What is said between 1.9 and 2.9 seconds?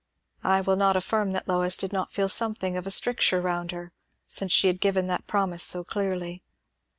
not feel something of a